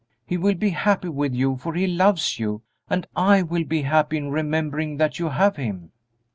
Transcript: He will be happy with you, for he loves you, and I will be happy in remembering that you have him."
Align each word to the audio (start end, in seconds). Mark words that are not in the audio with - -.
He 0.25 0.35
will 0.35 0.55
be 0.55 0.71
happy 0.71 1.09
with 1.09 1.35
you, 1.35 1.57
for 1.57 1.75
he 1.75 1.85
loves 1.85 2.39
you, 2.39 2.63
and 2.89 3.05
I 3.15 3.43
will 3.43 3.65
be 3.65 3.83
happy 3.83 4.17
in 4.17 4.31
remembering 4.31 4.97
that 4.97 5.19
you 5.19 5.29
have 5.29 5.57
him." 5.57 5.91